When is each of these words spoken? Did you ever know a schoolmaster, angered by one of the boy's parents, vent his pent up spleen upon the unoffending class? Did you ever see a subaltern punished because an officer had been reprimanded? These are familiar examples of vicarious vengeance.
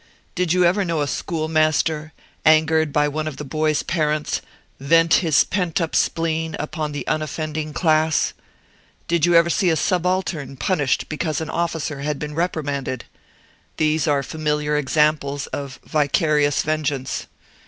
Did 0.33 0.51
you 0.51 0.65
ever 0.65 0.83
know 0.83 1.01
a 1.01 1.07
schoolmaster, 1.07 2.11
angered 2.43 2.91
by 2.91 3.07
one 3.07 3.27
of 3.27 3.37
the 3.37 3.43
boy's 3.45 3.83
parents, 3.83 4.41
vent 4.79 5.13
his 5.21 5.43
pent 5.43 5.79
up 5.79 5.95
spleen 5.95 6.55
upon 6.57 6.91
the 6.91 7.05
unoffending 7.05 7.71
class? 7.71 8.33
Did 9.07 9.27
you 9.27 9.35
ever 9.35 9.51
see 9.51 9.69
a 9.69 9.75
subaltern 9.75 10.57
punished 10.57 11.07
because 11.07 11.39
an 11.39 11.51
officer 11.51 11.99
had 11.99 12.17
been 12.17 12.33
reprimanded? 12.33 13.05
These 13.77 14.07
are 14.07 14.23
familiar 14.23 14.75
examples 14.75 15.45
of 15.53 15.79
vicarious 15.85 16.63
vengeance. 16.63 17.27